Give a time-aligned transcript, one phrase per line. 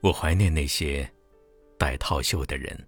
[0.00, 1.10] 我怀念那些
[1.76, 2.86] 戴套袖的人，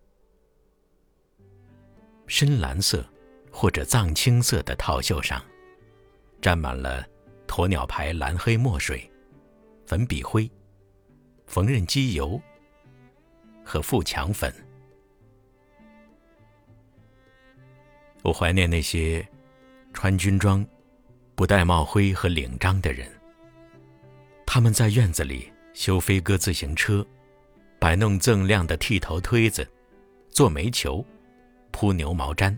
[2.28, 3.04] 深蓝色
[3.50, 5.44] 或者藏青色的套袖上，
[6.40, 7.04] 沾满了
[7.48, 9.10] 鸵鸟牌蓝黑墨水、
[9.86, 10.48] 粉笔灰、
[11.46, 12.40] 缝纫机油
[13.64, 14.54] 和富强粉。
[18.22, 19.26] 我怀念那些
[19.92, 20.64] 穿军装、
[21.34, 23.10] 不戴帽徽和领章的人，
[24.46, 25.52] 他们在院子里。
[25.72, 27.06] 修飞鸽自行车，
[27.78, 29.66] 摆弄锃亮的剃头推子，
[30.28, 31.04] 做煤球，
[31.70, 32.56] 铺牛毛毡，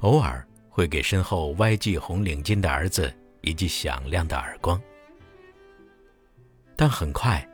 [0.00, 4.80] 偶尔会给身后歪系红领巾的儿子一记响亮的耳光，
[6.74, 7.46] 但很快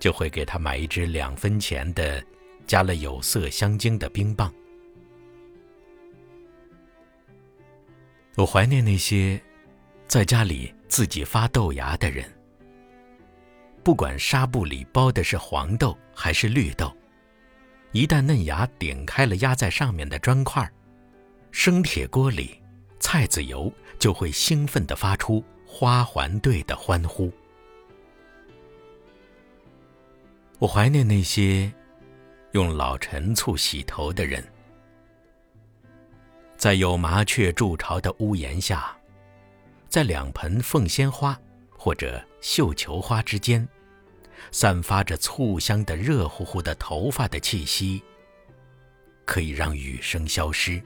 [0.00, 2.22] 就会给他买一支两分钱的
[2.66, 4.52] 加了有色香精的冰棒。
[8.36, 9.40] 我怀念那些
[10.06, 12.37] 在家里自己发豆芽的人。
[13.88, 16.94] 不管纱布里包的是黄豆还是绿豆，
[17.92, 20.70] 一旦嫩芽顶开了压在上面的砖块，
[21.52, 22.60] 生铁锅里
[23.00, 27.32] 菜籽油就会兴奋地发出花环队的欢呼。
[30.58, 31.72] 我怀念那些
[32.52, 34.46] 用老陈醋洗头的人，
[36.58, 38.94] 在有麻雀筑巢的屋檐下，
[39.88, 41.34] 在两盆凤仙花
[41.70, 43.66] 或者绣球花之间。
[44.50, 48.02] 散发着醋香的热乎乎的头发的气息，
[49.24, 50.82] 可以让雨声消失。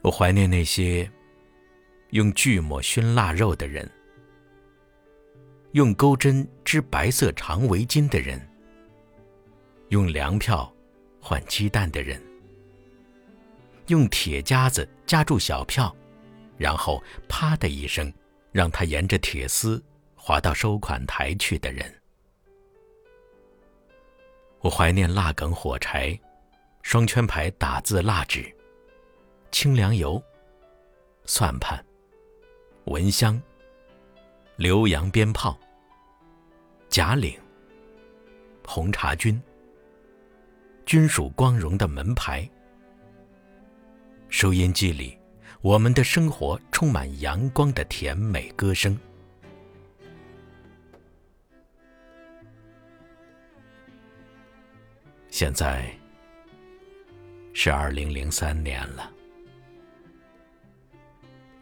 [0.00, 1.10] 我怀念那些
[2.10, 3.90] 用锯末熏腊肉的人，
[5.72, 8.40] 用钩针织白色长围巾的人，
[9.88, 10.72] 用粮票
[11.20, 12.22] 换鸡蛋的人，
[13.88, 15.94] 用铁夹子夹住小票，
[16.56, 18.10] 然后啪的一声。
[18.52, 19.82] 让他沿着铁丝
[20.14, 21.94] 滑到收款台去的人，
[24.60, 26.18] 我怀念蜡梗火柴、
[26.82, 28.50] 双圈牌打字蜡纸、
[29.50, 30.22] 清凉油、
[31.24, 31.84] 算盘、
[32.84, 33.40] 蚊香、
[34.56, 35.58] 浏阳鞭炮、
[36.88, 37.38] 假领、
[38.66, 39.40] 红茶军、
[40.84, 42.48] 军属光荣的门牌、
[44.28, 45.18] 收音机里。
[45.60, 48.96] 我们的生活充满阳光的甜美歌声。
[55.30, 55.92] 现在
[57.52, 59.12] 是二零零三年了，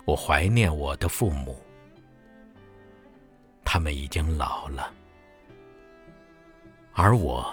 [0.04, 1.58] 我怀念我的父母，
[3.64, 4.92] 他们已经老了，
[6.92, 7.50] 而我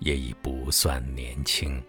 [0.00, 1.82] 也已不算年轻。